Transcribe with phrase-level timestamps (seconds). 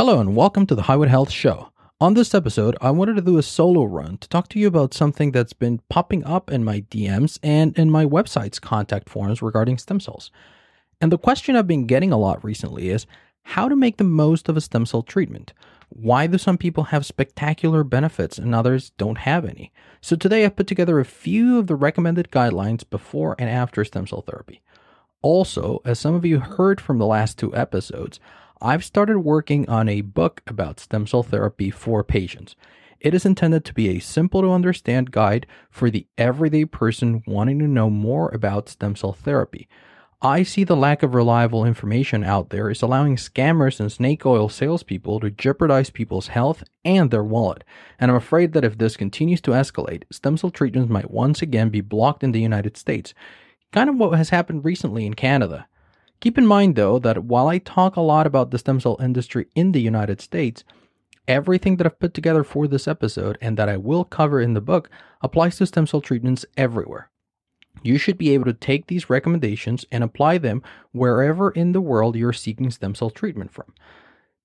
[0.00, 1.72] Hello and welcome to the Highway to Health Show.
[2.00, 4.94] On this episode, I wanted to do a solo run to talk to you about
[4.94, 9.76] something that's been popping up in my DMs and in my website's contact forms regarding
[9.76, 10.30] stem cells.
[11.02, 13.04] And the question I've been getting a lot recently is
[13.42, 15.52] how to make the most of a stem cell treatment.
[15.90, 19.70] Why do some people have spectacular benefits and others don't have any?
[20.00, 24.06] So today I've put together a few of the recommended guidelines before and after stem
[24.06, 24.62] cell therapy.
[25.20, 28.18] Also, as some of you heard from the last two episodes,
[28.62, 32.56] I've started working on a book about stem cell therapy for patients.
[33.00, 37.58] It is intended to be a simple to understand guide for the everyday person wanting
[37.60, 39.66] to know more about stem cell therapy.
[40.20, 44.50] I see the lack of reliable information out there is allowing scammers and snake oil
[44.50, 47.64] salespeople to jeopardize people's health and their wallet.
[47.98, 51.70] And I'm afraid that if this continues to escalate, stem cell treatments might once again
[51.70, 53.14] be blocked in the United States.
[53.72, 55.66] Kind of what has happened recently in Canada.
[56.20, 59.46] Keep in mind, though, that while I talk a lot about the stem cell industry
[59.54, 60.64] in the United States,
[61.26, 64.60] everything that I've put together for this episode and that I will cover in the
[64.60, 64.90] book
[65.22, 67.10] applies to stem cell treatments everywhere.
[67.82, 72.16] You should be able to take these recommendations and apply them wherever in the world
[72.16, 73.72] you're seeking stem cell treatment from.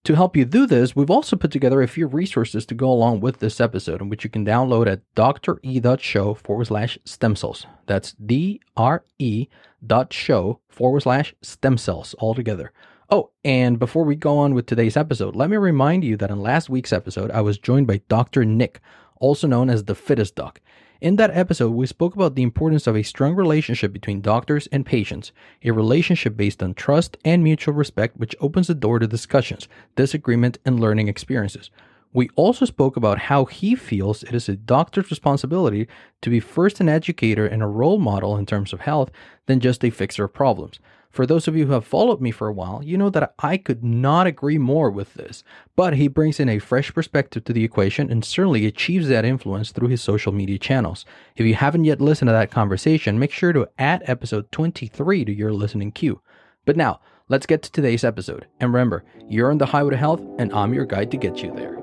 [0.06, 3.22] To help you do this, we've also put together a few resources to go along
[3.22, 7.66] with this episode, in which you can download at dre.show forward slash stem cells.
[7.88, 9.48] That's D-R-E
[9.88, 12.72] dot show forward slash stem cells altogether.
[13.10, 16.40] Oh, and before we go on with today's episode, let me remind you that in
[16.40, 18.46] last week's episode, I was joined by Dr.
[18.46, 18.82] Nick,
[19.20, 20.62] also known as the Fittest Doc.
[21.02, 24.86] In that episode, we spoke about the importance of a strong relationship between doctors and
[24.86, 29.68] patients, a relationship based on trust and mutual respect, which opens the door to discussions,
[29.98, 31.70] disagreement, and learning experiences.
[32.14, 35.90] We also spoke about how he feels it is a doctor's responsibility
[36.22, 39.12] to be first an educator and a role model in terms of health
[39.48, 40.80] than just a fixer of problems.
[41.16, 43.56] For those of you who have followed me for a while, you know that I
[43.56, 45.46] could not agree more with this.
[45.78, 49.72] But he brings in a fresh perspective to the equation and certainly achieves that influence
[49.72, 51.06] through his social media channels.
[51.38, 55.32] If you haven't yet listened to that conversation, make sure to add episode 23 to
[55.32, 56.20] your listening queue.
[56.66, 57.00] But now,
[57.30, 58.46] let's get to today's episode.
[58.60, 61.56] And remember, you're on the highway to health, and I'm your guide to get you
[61.56, 61.80] there.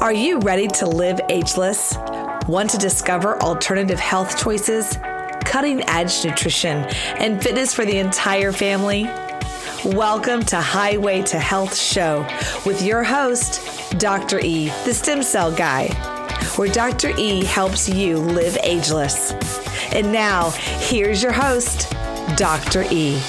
[0.00, 1.98] Are you ready to live ageless?
[2.48, 4.96] Want to discover alternative health choices?
[5.44, 6.78] Cutting edge nutrition
[7.18, 9.04] and fitness for the entire family?
[9.84, 12.26] Welcome to Highway to Health Show
[12.64, 14.38] with your host, Dr.
[14.40, 15.88] E, the stem cell guy,
[16.56, 17.12] where Dr.
[17.18, 19.32] E helps you live ageless.
[19.92, 21.90] And now, here's your host,
[22.36, 22.84] Dr.
[22.90, 23.20] E.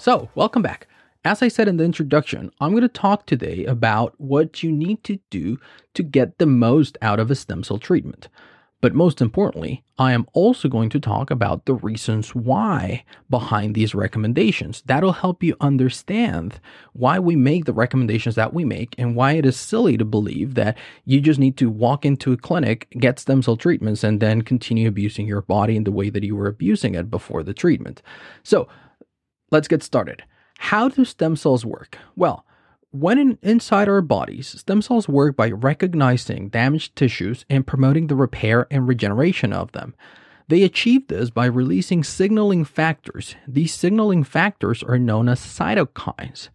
[0.00, 0.86] So, welcome back.
[1.26, 5.04] As I said in the introduction, I'm going to talk today about what you need
[5.04, 5.58] to do
[5.92, 8.28] to get the most out of a stem cell treatment.
[8.80, 13.94] But most importantly, I am also going to talk about the reasons why behind these
[13.94, 14.82] recommendations.
[14.86, 16.60] That'll help you understand
[16.94, 20.54] why we make the recommendations that we make and why it is silly to believe
[20.54, 24.40] that you just need to walk into a clinic, get stem cell treatments, and then
[24.40, 28.00] continue abusing your body in the way that you were abusing it before the treatment.
[28.42, 28.66] So,
[29.50, 30.22] Let's get started.
[30.58, 31.98] How do stem cells work?
[32.14, 32.44] Well,
[32.92, 38.16] when in, inside our bodies, stem cells work by recognizing damaged tissues and promoting the
[38.16, 39.94] repair and regeneration of them.
[40.48, 43.36] They achieve this by releasing signaling factors.
[43.46, 46.48] These signaling factors are known as cytokines.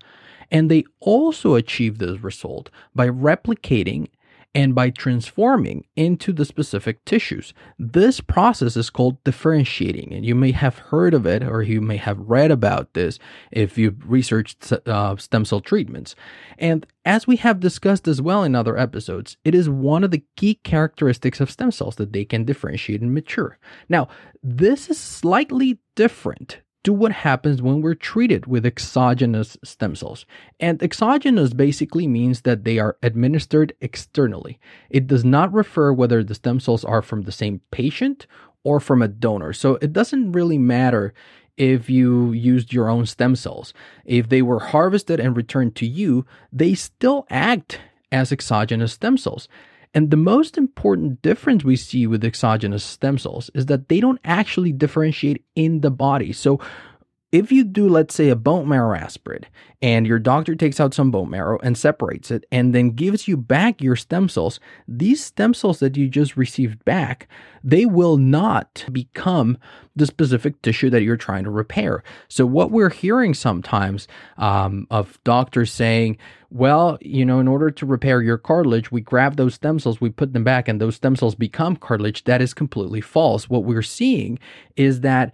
[0.51, 4.07] And they also achieve this result by replicating
[4.55, 7.53] and by transforming into the specific tissues.
[7.77, 11.97] This process is called differentiating, and you may have heard of it or you may
[11.97, 13.19] have read about this
[13.51, 16.15] if you've researched uh, stem cell treatments.
[16.57, 20.23] And as we have discussed as well in other episodes, it is one of the
[20.37, 23.59] key characteristics of stem cells that they can differentiate and mature.
[23.89, 24.07] Now,
[24.41, 30.25] this is slightly different to what happens when we're treated with exogenous stem cells.
[30.59, 34.59] And exogenous basically means that they are administered externally.
[34.89, 38.27] It does not refer whether the stem cells are from the same patient
[38.63, 39.51] or from a donor.
[39.51, 41.13] So it doesn't really matter
[41.57, 43.73] if you used your own stem cells.
[44.05, 47.79] If they were harvested and returned to you, they still act
[48.11, 49.47] as exogenous stem cells.
[49.95, 54.19] And the most important difference we see with exogenous stem cells is that they don't
[54.25, 56.33] actually differentiate in the body.
[56.33, 56.59] So
[57.31, 59.47] if you do, let's say, a bone marrow aspirate,
[59.81, 63.35] and your doctor takes out some bone marrow and separates it, and then gives you
[63.35, 67.27] back your stem cells, these stem cells that you just received back,
[67.63, 69.57] they will not become
[69.95, 72.03] the specific tissue that you're trying to repair.
[72.27, 74.07] So, what we're hearing sometimes
[74.37, 76.17] um, of doctors saying,
[76.51, 80.09] well, you know, in order to repair your cartilage, we grab those stem cells, we
[80.09, 82.23] put them back, and those stem cells become cartilage.
[82.23, 83.49] That is completely false.
[83.49, 84.39] What we're seeing
[84.77, 85.33] is that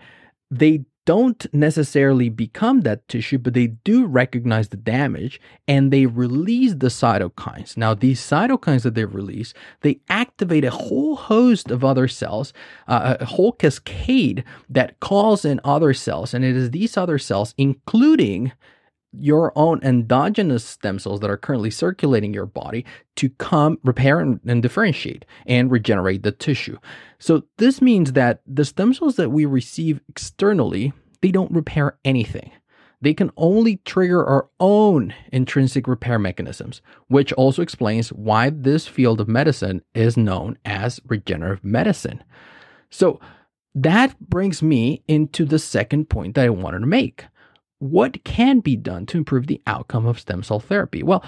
[0.49, 6.73] they don't necessarily become that tissue, but they do recognize the damage and they release
[6.75, 7.75] the cytokines.
[7.75, 12.53] Now, these cytokines that they release, they activate a whole host of other cells,
[12.87, 16.33] uh, a whole cascade that calls in other cells.
[16.33, 18.51] And it is these other cells, including
[19.13, 22.85] your own endogenous stem cells that are currently circulating your body
[23.17, 26.77] to come repair and, and, differentiate and regenerate the tissue.
[27.19, 32.51] So this means that the stem cells that we receive externally, they don't repair anything.
[33.01, 39.19] They can only trigger our own intrinsic repair mechanisms, which also explains why this field
[39.19, 42.23] of medicine is known as regenerative medicine.
[42.91, 43.19] So
[43.73, 47.25] that brings me into the second point that I wanted to make
[47.81, 51.01] what can be done to improve the outcome of stem cell therapy?
[51.01, 51.25] Well,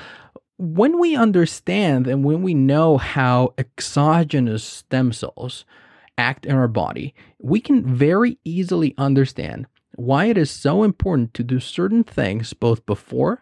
[0.58, 5.66] when we understand and when we know how exogenous stem cells
[6.16, 9.66] act in our body, we can very easily understand
[9.96, 13.42] why it is so important to do certain things both before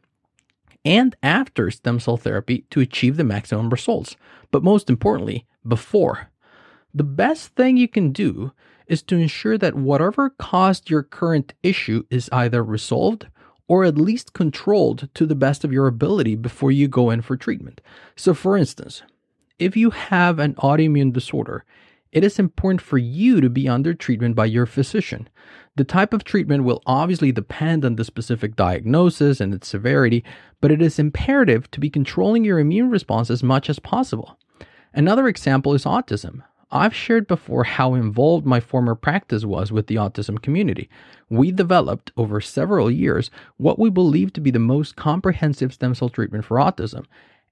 [0.86, 4.16] and after stem cell therapy to achieve the maximum results.
[4.52, 6.30] But most importantly, before.
[6.94, 8.54] The best thing you can do
[8.88, 13.28] is to ensure that whatever caused your current issue is either resolved
[13.68, 17.38] or at least controlled to the best of your ability before you go in for
[17.38, 17.80] treatment.
[18.16, 19.02] So, for instance,
[19.60, 21.64] if you have an autoimmune disorder,
[22.12, 25.30] it is important for you to be under treatment by your physician.
[25.78, 30.26] The type of treatment will obviously depend on the specific diagnosis and its severity,
[30.60, 34.38] but it is imperative to be controlling your immune response as much as possible.
[34.94, 36.44] Another example is autism.
[36.72, 40.90] I've shared before how involved my former practice was with the autism community.
[41.30, 46.10] We developed over several years what we believe to be the most comprehensive stem cell
[46.10, 47.06] treatment for autism.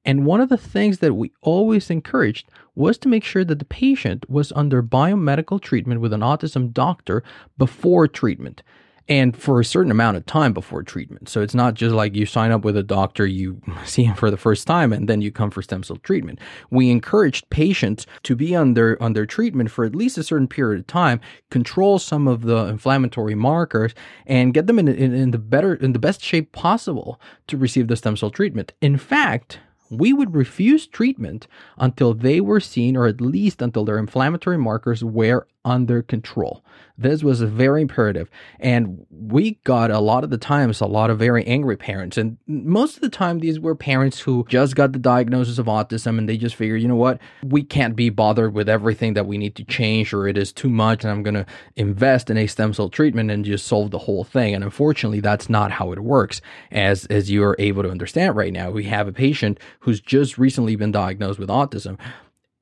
[0.06, 3.66] And one of the things that we always encouraged was to make sure that the
[3.66, 7.22] patient was under biomedical treatment with an autism doctor
[7.58, 8.64] before treatment
[9.10, 11.28] and for a certain amount of time before treatment.
[11.28, 14.30] So it's not just like you sign up with a doctor, you see him for
[14.30, 16.40] the first time, and then you come for stem cell treatment.
[16.70, 20.88] We encouraged patients to be under under treatment for at least a certain period of
[20.88, 21.20] time,
[21.50, 23.94] control some of the inflammatory markers,
[24.28, 27.88] and get them in, in, in the better in the best shape possible to receive
[27.88, 28.74] the stem cell treatment.
[28.80, 29.60] In fact,
[29.90, 31.48] we would refuse treatment
[31.78, 36.64] until they were seen, or at least until their inflammatory markers were under control.
[36.98, 38.30] This was very imperative.
[38.60, 42.18] And we got a lot of the times a lot of very angry parents.
[42.18, 46.18] And most of the time, these were parents who just got the diagnosis of autism
[46.18, 49.38] and they just figured, you know what, we can't be bothered with everything that we
[49.38, 51.46] need to change, or it is too much, and I'm going to
[51.76, 54.54] invest in a stem cell treatment and just solve the whole thing.
[54.54, 56.42] And unfortunately, that's not how it works.
[56.72, 60.38] As, as you are able to understand right now, we have a patient who's just
[60.38, 61.98] recently been diagnosed with autism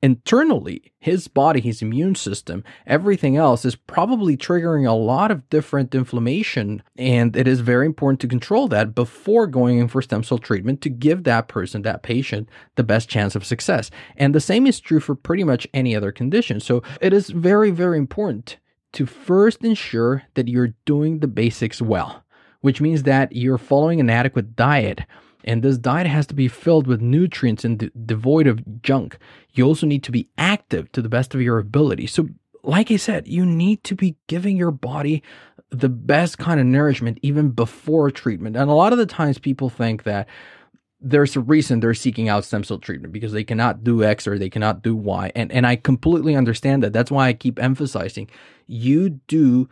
[0.02, 5.94] internally, his body, his immune system, everything else is probably triggering a lot of different
[5.94, 6.82] inflammation.
[6.96, 10.80] And it is very important to control that before going in for stem cell treatment
[10.82, 13.90] to give that person, that patient, the best chance of success.
[14.16, 16.60] And the same is true for pretty much any other condition.
[16.60, 18.58] So it is very, very important
[18.92, 22.24] to first ensure that you're doing the basics well,
[22.60, 25.00] which means that you're following an adequate diet
[25.44, 29.18] and this diet has to be filled with nutrients and de- devoid of junk.
[29.52, 32.06] You also need to be active to the best of your ability.
[32.06, 32.28] So,
[32.62, 35.22] like I said, you need to be giving your body
[35.70, 38.56] the best kind of nourishment even before treatment.
[38.56, 40.28] And a lot of the times people think that
[41.00, 44.38] there's a reason they're seeking out stem cell treatment because they cannot do X or
[44.38, 45.30] they cannot do Y.
[45.36, 46.92] And and I completely understand that.
[46.92, 48.28] That's why I keep emphasizing
[48.66, 49.68] you do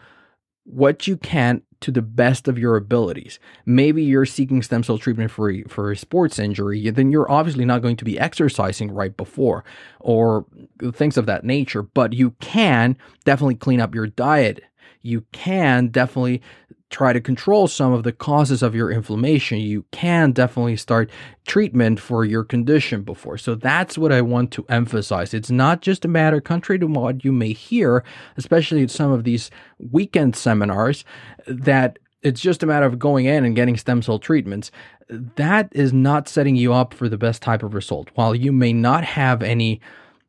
[0.64, 3.38] what you can to the best of your abilities.
[3.64, 7.64] Maybe you're seeking stem cell treatment for a, for a sports injury, then you're obviously
[7.64, 9.64] not going to be exercising right before
[10.00, 10.47] or
[10.92, 14.62] things of that nature, but you can definitely clean up your diet.
[15.06, 16.42] You can definitely
[16.88, 19.58] try to control some of the causes of your inflammation.
[19.58, 21.10] You can definitely start
[21.46, 23.38] treatment for your condition before.
[23.38, 25.34] So that's what I want to emphasize.
[25.34, 28.04] It's not just a matter, contrary to what you may hear,
[28.36, 31.04] especially at some of these weekend seminars,
[31.46, 34.70] that it's just a matter of going in and getting stem cell treatments.
[35.08, 38.10] That is not setting you up for the best type of result.
[38.14, 39.80] While you may not have any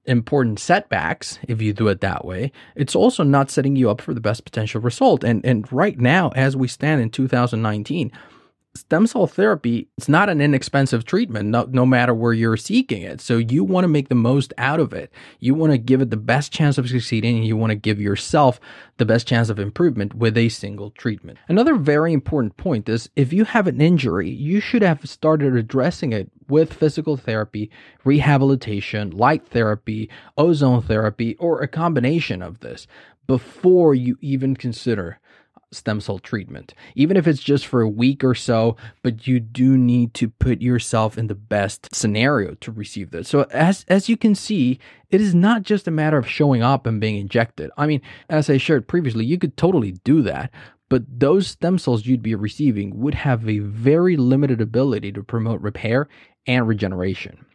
[0.08, 2.52] important setbacks if you do it that way.
[2.76, 5.24] It's also not setting you up for the best potential result.
[5.24, 8.12] And and right now, as we stand in 2019,
[8.78, 13.20] stem cell therapy it's not an inexpensive treatment no, no matter where you're seeking it
[13.20, 16.12] so you want to make the most out of it you want to give it
[16.12, 18.60] the best chance of succeeding and you want to give yourself
[18.98, 23.34] the best chance of improvement with a single treatment another very important point is if
[23.34, 27.70] you have an injury you should have started addressing it with physical therapy
[28.04, 32.88] rehabilitation light therapy ozone therapy or a combination of this
[33.28, 35.20] before you even consider
[35.72, 39.78] stem cell treatment, even if it's just for a week or so, but you do
[39.78, 43.28] need to put yourself in the best scenario to receive this.
[43.28, 46.86] So as as you can see, it is not just a matter of showing up
[46.86, 47.72] and being injected.
[47.78, 50.52] I mean, as I shared previously, you could totally do that,
[50.90, 55.62] but those stem cells you'd be receiving would have a very limited ability to promote
[55.62, 56.08] repair
[56.48, 57.46] and regeneration.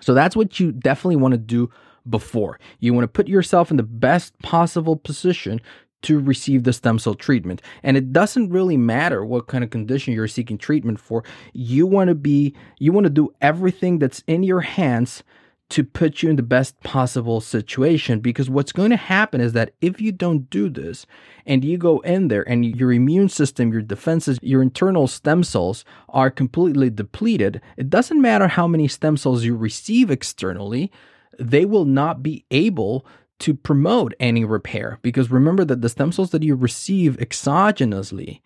[0.00, 1.70] So that's what you definitely want to do
[2.08, 2.58] before.
[2.80, 5.60] You want to put yourself in the best possible position
[6.02, 7.60] to receive the stem cell treatment.
[7.82, 11.24] And it doesn't really matter what kind of condition you're seeking treatment for.
[11.52, 15.24] You want to be, you want to do everything that's in your hands
[15.70, 19.74] to put you in the best possible situation because what's going to happen is that
[19.80, 21.06] if you don't do this
[21.44, 25.84] and you go in there and your immune system, your defenses, your internal stem cells
[26.08, 30.90] are completely depleted, it doesn't matter how many stem cells you receive externally,
[31.38, 33.04] they will not be able
[33.40, 34.98] to promote any repair.
[35.02, 38.40] Because remember that the stem cells that you receive exogenously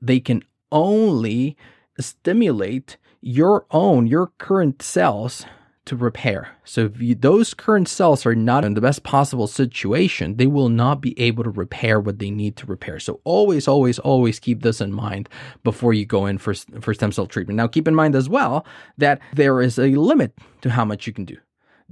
[0.00, 0.42] they can
[0.72, 1.56] only
[1.98, 5.46] stimulate your own your current cells
[5.86, 6.48] to repair.
[6.64, 10.68] So if you, those current cells are not in the best possible situation, they will
[10.68, 13.00] not be able to repair what they need to repair.
[13.00, 15.28] So always, always, always keep this in mind
[15.64, 17.56] before you go in for, for stem cell treatment.
[17.56, 18.66] Now keep in mind as well
[18.98, 21.36] that there is a limit to how much you can do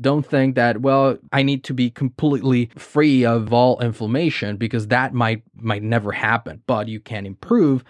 [0.00, 5.14] don't think that well i need to be completely free of all inflammation because that
[5.14, 7.84] might might never happen but you can improve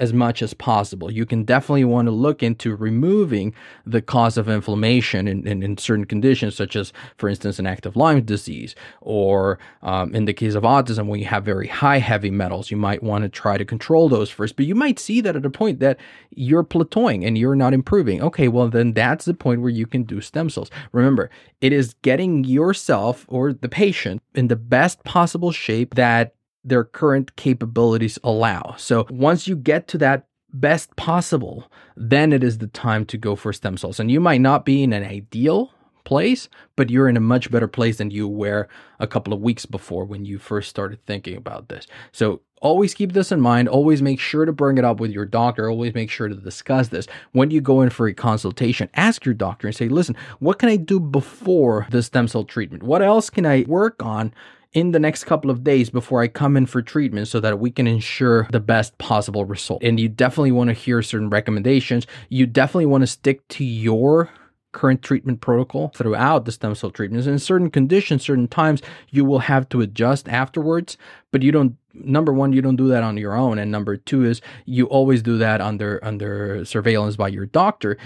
[0.00, 1.12] as much as possible.
[1.12, 3.54] You can definitely want to look into removing
[3.86, 7.96] the cause of inflammation in, in, in certain conditions, such as, for instance, an active
[7.96, 12.30] Lyme disease, or um, in the case of autism, when you have very high heavy
[12.30, 14.56] metals, you might want to try to control those first.
[14.56, 15.98] But you might see that at a point that
[16.30, 18.22] you're plateauing and you're not improving.
[18.22, 20.70] Okay, well, then that's the point where you can do stem cells.
[20.92, 21.30] Remember,
[21.60, 27.36] it is getting yourself or the patient in the best possible shape that their current
[27.36, 28.74] capabilities allow.
[28.76, 33.36] So once you get to that best possible, then it is the time to go
[33.36, 34.00] for stem cells.
[34.00, 35.72] And you might not be in an ideal
[36.04, 39.66] place, but you're in a much better place than you were a couple of weeks
[39.66, 41.86] before when you first started thinking about this.
[42.10, 43.68] So always keep this in mind.
[43.68, 45.70] Always make sure to bring it up with your doctor.
[45.70, 47.06] Always make sure to discuss this.
[47.32, 50.68] When you go in for a consultation, ask your doctor and say, listen, what can
[50.68, 52.82] I do before the stem cell treatment?
[52.82, 54.32] What else can I work on
[54.72, 57.70] in the next couple of days before I come in for treatment so that we
[57.70, 59.82] can ensure the best possible result.
[59.82, 62.06] And you definitely want to hear certain recommendations.
[62.28, 64.30] You definitely want to stick to your
[64.72, 67.26] current treatment protocol throughout the stem cell treatments.
[67.26, 70.96] In certain conditions, certain times, you will have to adjust afterwards,
[71.32, 74.24] but you don't number one you don't do that on your own and number two
[74.24, 77.96] is you always do that under under surveillance by your doctor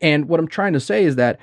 [0.00, 1.38] and what i'm trying to say is that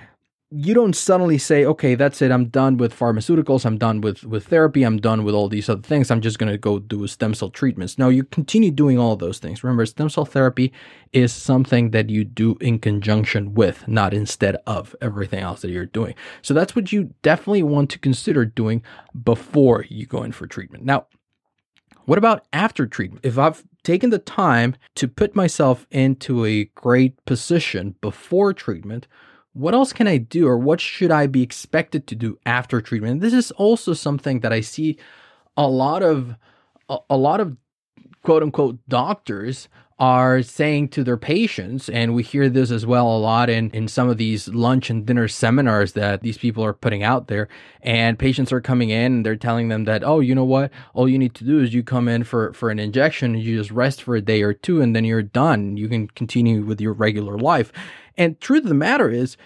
[0.52, 2.32] you don't suddenly say, okay, that's it.
[2.32, 3.66] I'm done with pharmaceuticals.
[3.66, 4.84] I'm done with, with therapy.
[4.84, 6.12] I'm done with all these other things.
[6.12, 7.98] I'm just going to go do stem cell treatments.
[7.98, 9.64] No, you continue doing all those things.
[9.64, 10.72] Remember, stem cell therapy
[11.12, 15.88] is something that you do in conjunction with, not instead of everything else that you're
[15.88, 16.14] doing.
[16.44, 18.84] So that's what you definitely want to consider doing
[19.24, 20.86] before you go in for treatment.
[20.86, 21.08] Now,
[22.06, 23.26] what about after treatment?
[23.26, 29.08] If I've taken the time to put myself into a great position before treatment,
[29.56, 33.22] what else can I do or what should I be expected to do after treatment?
[33.22, 34.98] This is also something that I see
[35.56, 36.36] a lot of
[36.90, 37.56] a, a lot of
[38.22, 43.18] quote unquote doctors are saying to their patients, and we hear this as well a
[43.18, 47.02] lot in, in some of these lunch and dinner seminars that these people are putting
[47.02, 47.48] out there.
[47.82, 50.70] And patients are coming in and they're telling them that, oh, you know what?
[50.94, 53.58] All you need to do is you come in for, for an injection and you
[53.58, 55.78] just rest for a day or two and then you're done.
[55.78, 57.72] You can continue with your regular life.
[58.18, 59.38] And truth of the matter is,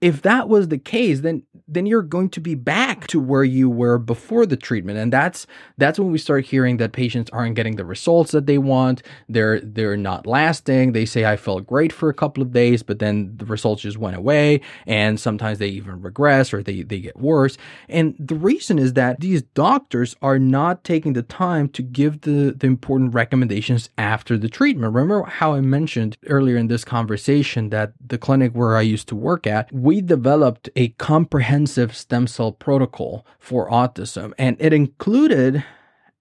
[0.00, 3.68] if that was the case then then you're going to be back to where you
[3.68, 4.98] were before the treatment.
[4.98, 5.46] And that's
[5.78, 9.02] that's when we start hearing that patients aren't getting the results that they want.
[9.28, 10.92] They're they're not lasting.
[10.92, 13.98] They say i felt great for a couple of days but then the results just
[13.98, 14.60] went away.
[14.86, 17.58] And sometimes they even regress or they they get worse.
[17.88, 22.54] And the reason is that these doctors are not taking the time to give the
[22.56, 24.94] the important recommendations after the treatment.
[24.94, 29.16] Remember how i mentioned earlier in this conversation that the clinic where i used to
[29.16, 35.62] work at we developed a comprehensive stem cell protocol for autism, and it included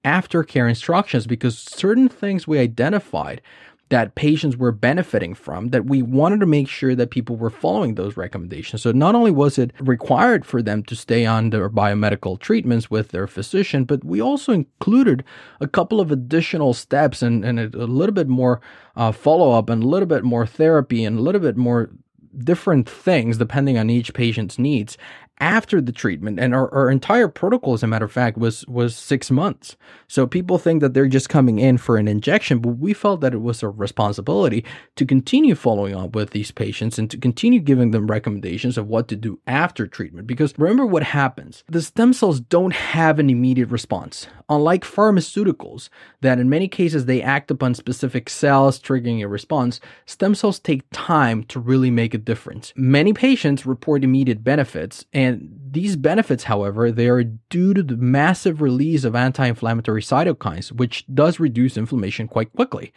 [0.04, 3.42] aftercare instructions because certain things we identified
[3.90, 7.96] that patients were benefiting from that we wanted to make sure that people were following
[7.96, 8.84] those recommendations.
[8.84, 13.10] So not only was it required for them to stay on their biomedical treatments with
[13.10, 15.24] their physician, but we also included
[15.60, 18.62] a couple of additional steps and, and a, a little bit more
[18.96, 21.90] uh, follow up and a little bit more therapy and a little bit more
[22.44, 24.98] different things depending on each patient's needs
[25.40, 28.96] after the treatment and our, our entire protocol as a matter of fact was was
[28.96, 29.76] six months.
[30.08, 33.34] So people think that they're just coming in for an injection but we felt that
[33.34, 34.64] it was a responsibility
[34.96, 39.08] to continue following up with these patients and to continue giving them recommendations of what
[39.10, 40.28] to do after treatment.
[40.28, 41.64] Because remember what happens.
[41.68, 44.28] The stem cells don't have an immediate response.
[44.48, 45.90] Unlike pharmaceuticals
[46.22, 50.84] that in many cases they act upon specific cells triggering a response stem cells take
[50.92, 52.72] time to really make a difference.
[52.76, 57.98] Many patients report immediate benefits and and these benefits, however, they are due to the
[57.98, 62.94] massive release of anti-inflammatory cytokines, which does reduce inflammation quite quickly.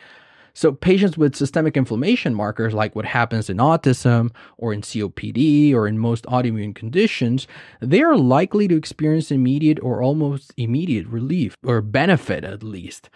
[0.54, 5.87] So patients with systemic inflammation markers, like what happens in autism or in COPD or
[5.87, 7.47] in most autoimmune conditions,
[7.80, 13.08] they are likely to experience immediate or almost immediate relief or benefit at least.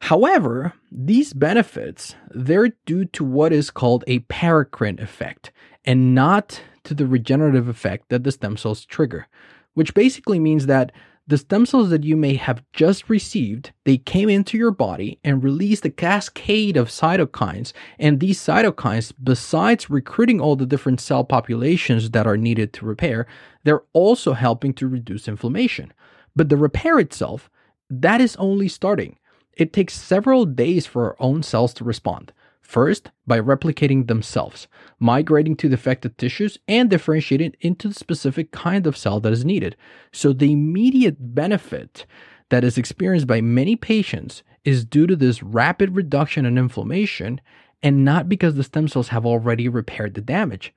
[0.00, 5.50] However, these benefits, they're due to what is called a paracrine effect
[5.84, 9.26] and not to the regenerative effect that the stem cells trigger,
[9.74, 10.92] which basically means that
[11.26, 15.44] the stem cells that you may have just received, they came into your body and
[15.44, 17.72] released a cascade of cytokines.
[17.98, 23.28] And these cytokines, besides recruiting all the different cell populations that are needed to repair,
[23.62, 25.92] they're also helping to reduce inflammation.
[26.34, 27.48] But the repair itself,
[27.88, 29.16] that is only starting.
[29.56, 32.32] It takes several days for our own cells to respond.
[32.62, 38.86] First, by replicating themselves, migrating to the affected tissues and differentiating into the specific kind
[38.86, 39.76] of cell that is needed.
[40.12, 42.06] So, the immediate benefit
[42.48, 47.40] that is experienced by many patients is due to this rapid reduction in inflammation
[47.82, 50.72] and not because the stem cells have already repaired the damage.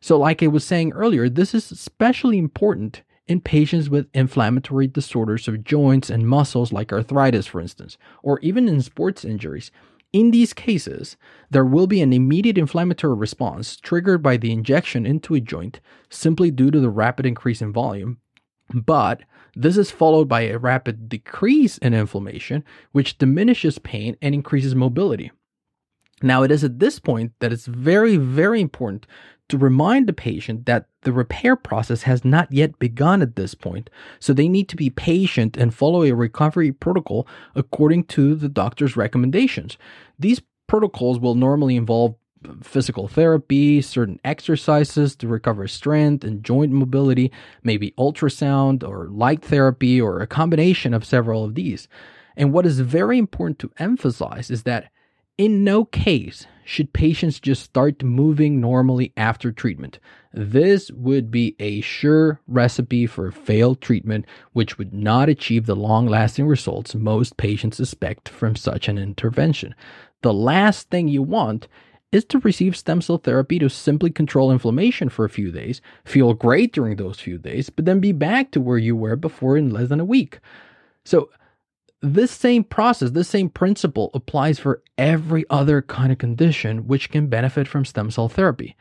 [0.00, 5.46] So, like I was saying earlier, this is especially important in patients with inflammatory disorders
[5.48, 9.70] of joints and muscles, like arthritis, for instance, or even in sports injuries.
[10.12, 11.16] In these cases,
[11.50, 16.50] there will be an immediate inflammatory response triggered by the injection into a joint simply
[16.50, 18.18] due to the rapid increase in volume,
[18.72, 19.22] but
[19.54, 25.30] this is followed by a rapid decrease in inflammation, which diminishes pain and increases mobility.
[26.22, 29.06] Now, it is at this point that it's very, very important
[29.48, 33.88] to remind the patient that the repair process has not yet begun at this point,
[34.20, 38.96] so they need to be patient and follow a recovery protocol according to the doctor's
[38.96, 39.78] recommendations.
[40.18, 42.14] These protocols will normally involve
[42.62, 47.32] physical therapy, certain exercises to recover strength and joint mobility,
[47.62, 51.88] maybe ultrasound or light therapy, or a combination of several of these.
[52.36, 54.90] And what is very important to emphasize is that
[55.36, 59.98] in no case should patients just start moving normally after treatment.
[60.34, 66.06] This would be a sure recipe for failed treatment, which would not achieve the long
[66.06, 69.74] lasting results most patients expect from such an intervention.
[70.20, 71.68] The last thing you want
[72.12, 76.34] is to receive stem cell therapy to simply control inflammation for a few days, feel
[76.34, 79.70] great during those few days, but then be back to where you were before in
[79.70, 80.38] less than a week.
[81.02, 81.30] So,
[82.00, 87.26] this same process, this same principle applies for every other kind of condition which can
[87.26, 88.76] benefit from stem cell therapy.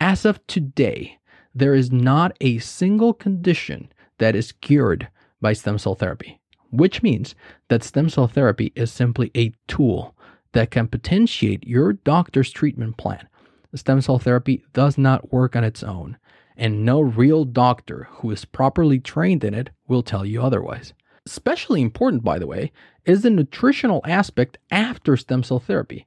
[0.00, 1.18] As of today,
[1.54, 5.08] there is not a single condition that is cured
[5.40, 7.34] by stem cell therapy, which means
[7.68, 10.16] that stem cell therapy is simply a tool
[10.52, 13.28] that can potentiate your doctor's treatment plan.
[13.74, 16.16] Stem cell therapy does not work on its own,
[16.56, 20.94] and no real doctor who is properly trained in it will tell you otherwise.
[21.26, 22.72] Especially important, by the way,
[23.04, 26.06] is the nutritional aspect after stem cell therapy.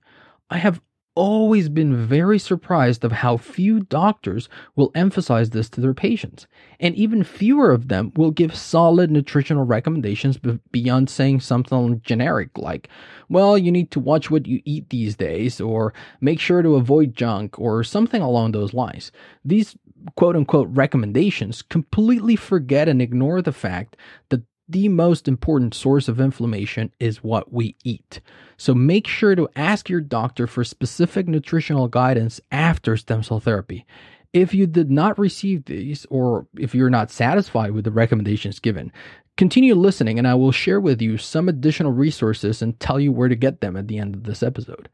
[0.49, 0.81] I have
[1.15, 6.45] always been very surprised of how few doctors will emphasize this to their patients
[6.79, 10.37] and even fewer of them will give solid nutritional recommendations
[10.71, 12.89] beyond saying something generic like
[13.29, 17.15] well you need to watch what you eat these days or make sure to avoid
[17.15, 19.09] junk or something along those lines
[19.45, 19.77] these
[20.17, 23.95] quote unquote recommendations completely forget and ignore the fact
[24.29, 28.19] that the most important source of inflammation is what we eat.
[28.57, 33.85] So make sure to ask your doctor for specific nutritional guidance after stem cell therapy.
[34.33, 38.91] If you did not receive these, or if you're not satisfied with the recommendations given,
[39.37, 43.29] continue listening and I will share with you some additional resources and tell you where
[43.29, 44.89] to get them at the end of this episode.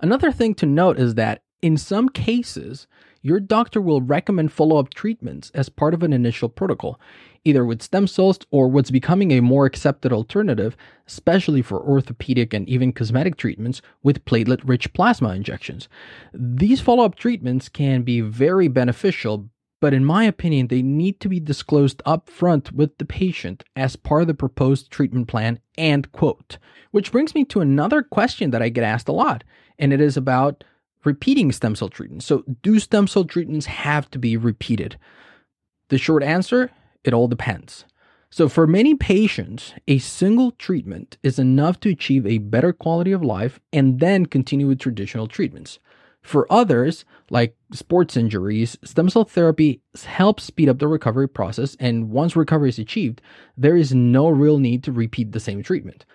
[0.00, 2.86] Another thing to note is that In some cases,
[3.24, 7.00] your doctor will recommend follow up treatments as part of an initial protocol,
[7.42, 10.76] either with stem cells or what's becoming a more accepted alternative,
[11.08, 15.88] especially for orthopedic and even cosmetic treatments with platelet rich plasma injections.
[16.34, 19.48] These follow up treatments can be very beneficial,
[19.80, 24.20] but in my opinion, they need to be disclosed upfront with the patient as part
[24.20, 26.58] of the proposed treatment plan and quote.
[26.90, 29.44] Which brings me to another question that I get asked a lot,
[29.78, 30.62] and it is about
[31.04, 32.26] repeating stem cell treatments.
[32.26, 34.98] So, do stem cell treatments have to be repeated?
[35.88, 36.70] The short answer
[37.04, 37.84] it all depends.
[38.30, 43.22] So, for many patients, a single treatment is enough to achieve a better quality of
[43.22, 45.78] life and then continue with traditional treatments.
[46.20, 52.10] For others, like sports injuries, stem cell therapy helps speed up the recovery process, and
[52.10, 53.20] once recovery is achieved,
[53.58, 56.06] there is no real need to repeat the same treatment.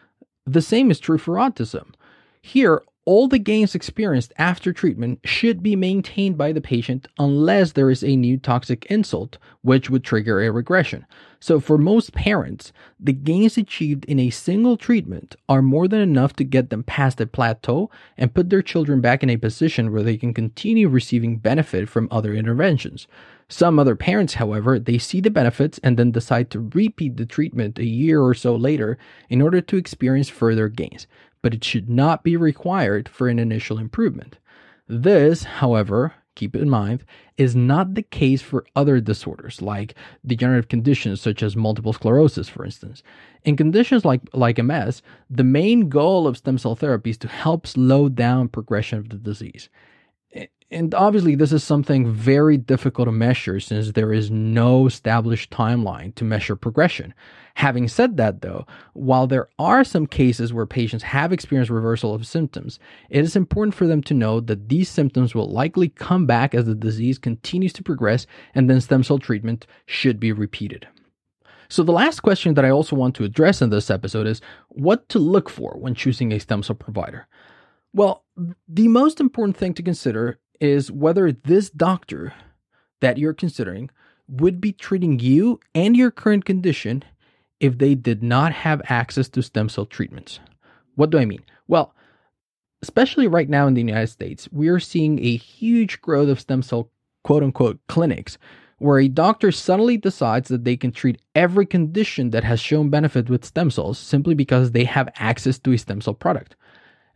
[0.48, 1.94] The same is true for autism.
[2.42, 7.90] Here, all the gains experienced after treatment should be maintained by the patient unless there
[7.90, 11.08] is a new toxic insult, which would trigger a regression.
[11.40, 16.34] So, for most parents, the gains achieved in a single treatment are more than enough
[16.34, 20.04] to get them past a plateau and put their children back in a position where
[20.04, 23.08] they can continue receiving benefit from other interventions.
[23.52, 27.80] Some other parents, however, they see the benefits and then decide to repeat the treatment
[27.80, 31.08] a year or so later in order to experience further gains
[31.42, 34.38] but it should not be required for an initial improvement.
[34.88, 37.04] This, however, keep in mind,
[37.38, 42.66] is not the case for other disorders like degenerative conditions such as multiple sclerosis, for
[42.66, 43.04] instance.
[43.44, 47.68] In conditions like, like MS, the main goal of stem cell therapy is to help
[47.68, 49.70] slow down progression of the disease
[50.72, 56.14] and obviously this is something very difficult to measure since there is no established timeline
[56.16, 57.14] to measure progression.
[57.56, 62.28] Having said that though, while there are some cases where patients have experienced reversal of
[62.28, 62.80] symptoms,
[63.10, 66.66] it is important for them to know that these symptoms will likely come back as
[66.66, 70.88] the disease continues to progress and then stem cell treatment should be repeated.
[71.68, 75.10] So the last question that I also want to address in this episode is what
[75.10, 77.28] to look for when choosing a stem cell provider.
[77.94, 78.24] Well,
[78.68, 82.34] the most important thing to consider is whether this doctor
[83.02, 83.90] that you're considering
[84.28, 87.04] would be treating you and your current condition
[87.60, 90.40] if they did not have access to stem cell treatments.
[90.96, 91.44] What do I mean?
[91.68, 91.94] Well,
[92.82, 96.62] especially right now in the United States, we are seeing a huge growth of stem
[96.62, 96.92] cell
[97.24, 98.38] quote unquote clinics
[98.78, 103.30] where a doctor suddenly decides that they can treat every condition that has shown benefit
[103.30, 106.56] with stem cells simply because they have access to a stem cell product.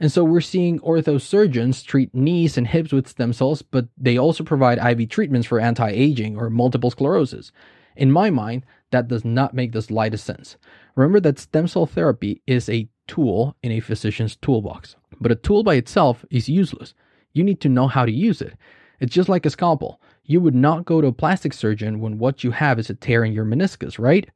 [0.04, 4.44] And so we're seeing orthosurgeons treat knees and hips with stem cells, but they also
[4.44, 7.54] provide IV treatments for anti aging or multiple sclerosis.
[7.96, 10.58] In my mind, that does not make the slightest sense.
[10.96, 15.64] Remember that stem cell therapy is a tool in a physician's toolbox, but a tool
[15.64, 16.94] by itself is useless.
[17.32, 18.58] You need to know how to use it.
[19.00, 20.02] It's just like a scalpel.
[20.26, 23.24] You would not go to a plastic surgeon when what you have is a tear
[23.24, 24.30] in your meniscus, right?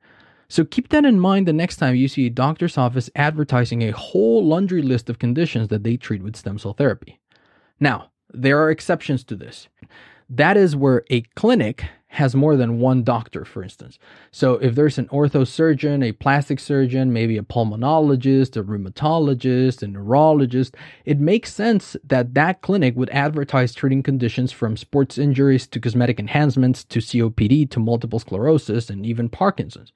[0.49, 3.91] So keep that in mind the next time you see a doctor's office advertising a
[3.91, 7.19] whole laundry list of conditions that they treat with stem cell therapy.
[7.79, 9.67] Now, there are exceptions to this.
[10.29, 13.99] That is where a clinic has more than one doctor, for instance.
[14.31, 20.75] So if there's an orthosurgeon, a plastic surgeon, maybe a pulmonologist, a rheumatologist, a neurologist,
[21.05, 26.19] it makes sense that that clinic would advertise treating conditions from sports injuries to cosmetic
[26.19, 29.91] enhancements to COPD to multiple sclerosis and even Parkinson's.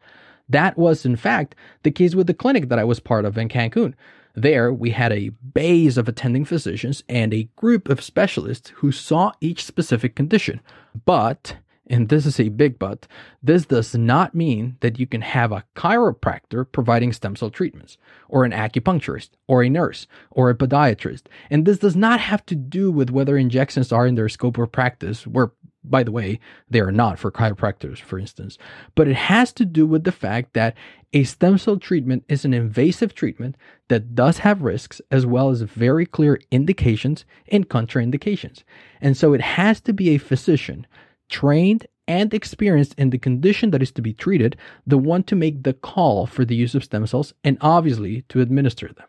[0.49, 3.49] That was, in fact, the case with the clinic that I was part of in
[3.49, 3.93] Cancun.
[4.33, 9.33] There, we had a base of attending physicians and a group of specialists who saw
[9.41, 10.61] each specific condition.
[11.05, 13.07] But, and this is a big but,
[13.43, 17.97] this does not mean that you can have a chiropractor providing stem cell treatments,
[18.29, 21.23] or an acupuncturist, or a nurse, or a podiatrist.
[21.49, 24.71] And this does not have to do with whether injections are in their scope of
[24.71, 25.51] practice, where
[25.83, 26.39] by the way,
[26.69, 28.57] they are not for chiropractors, for instance,
[28.95, 30.75] but it has to do with the fact that
[31.13, 33.55] a stem cell treatment is an invasive treatment
[33.87, 38.63] that does have risks as well as very clear indications and contraindications.
[39.01, 40.85] And so it has to be a physician
[41.29, 45.63] trained and experienced in the condition that is to be treated, the one to make
[45.63, 49.07] the call for the use of stem cells and obviously to administer them.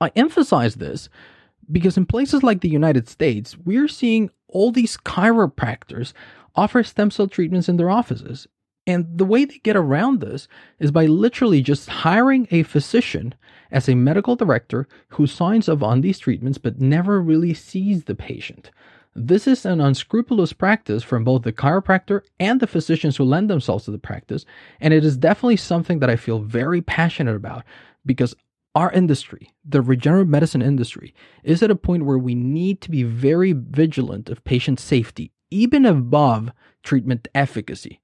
[0.00, 1.08] I emphasize this
[1.70, 6.12] because in places like the United States, we're seeing all these chiropractors
[6.54, 8.46] offer stem cell treatments in their offices.
[8.86, 10.46] And the way they get around this
[10.78, 13.34] is by literally just hiring a physician
[13.70, 18.14] as a medical director who signs off on these treatments but never really sees the
[18.14, 18.70] patient.
[19.18, 23.86] This is an unscrupulous practice from both the chiropractor and the physicians who lend themselves
[23.86, 24.44] to the practice,
[24.78, 27.64] and it is definitely something that I feel very passionate about
[28.04, 28.36] because
[28.76, 33.02] our industry, the regenerative medicine industry, is at a point where we need to be
[33.02, 36.50] very vigilant of patient safety, even above
[36.82, 38.00] treatment efficacy.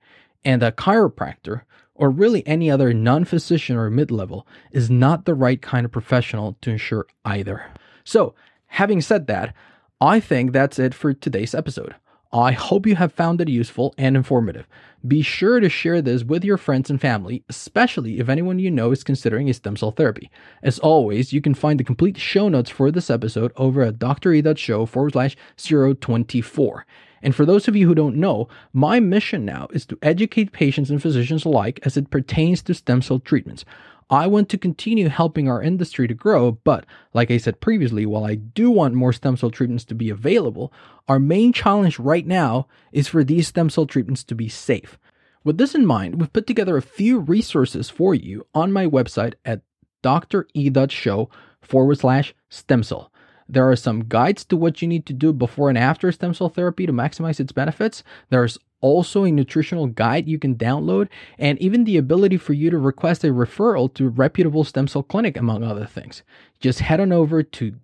[0.47, 1.63] And a chiropractor,
[1.95, 5.93] or really any other non physician or mid level, is not the right kind of
[5.93, 7.67] professional to ensure either.
[8.03, 8.35] So,
[8.67, 9.55] having said that,
[10.01, 11.95] I think that's it for today's episode.
[12.35, 14.67] I hope you have found it useful and informative.
[15.07, 18.91] Be sure to share this with your friends and family, especially if anyone you know
[18.91, 20.31] is considering a stem cell therapy.
[20.63, 24.87] As always, you can find the complete show notes for this episode over at dre.show
[24.87, 26.87] forward slash 024.
[27.23, 30.89] And for those of you who don't know, my mission now is to educate patients
[30.89, 33.67] and physicians alike as it pertains to stem cell treatments.
[34.11, 36.85] I want to continue helping our industry to grow, but
[37.15, 40.73] like I said previously, while I do want more stem cell treatments to be available,
[41.09, 44.99] our main challenge right now is for these stem cell treatments to be safe.
[45.45, 49.35] With this in mind, we've put together a few resources for you on my website
[49.45, 49.63] at
[50.03, 53.13] dre.show forward slash stem cell.
[53.49, 56.49] There are some guides to what you need to do before and after stem cell
[56.49, 58.03] therapy to maximize its benefits.
[58.31, 62.77] There's also a nutritional guide you can download, and even the ability for you to
[62.77, 66.23] request a referral to a reputable stem cell clinic, among other things.
[66.61, 67.77] Just head on over to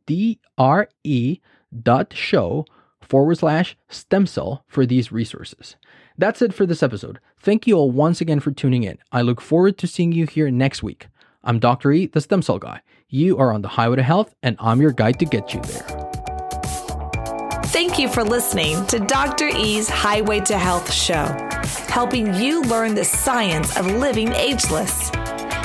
[0.58, 1.40] dre.show
[3.00, 5.76] forward slash stem cell for these resources.
[6.18, 7.20] That's it for this episode.
[7.38, 8.98] Thank you all once again for tuning in.
[9.12, 11.06] I look forward to seeing you here next week.
[11.44, 11.92] I'm Dr.
[11.92, 12.82] E, the stem cell guy.
[13.08, 16.17] You are on the highway to health, and I'm your guide to get you there.
[17.70, 19.46] Thank you for listening to Dr.
[19.48, 21.26] E's Highway to Health show,
[21.86, 25.10] helping you learn the science of living ageless.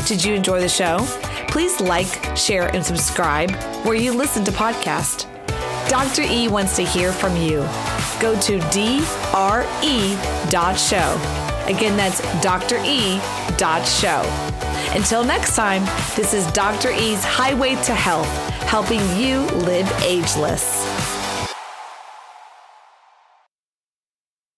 [0.06, 1.00] Did you enjoy the show?
[1.48, 3.52] Please like, share, and subscribe
[3.86, 5.28] where you listen to podcasts.
[5.90, 6.24] Dr.
[6.24, 7.66] E wants to hear from you.
[8.20, 9.64] Go to dre.show.
[11.68, 13.22] Again, that's dre.show.
[14.94, 15.86] Until next time,
[16.18, 16.92] this is Dr.
[16.92, 18.28] E's Highway to Health,
[18.64, 21.13] helping you live ageless.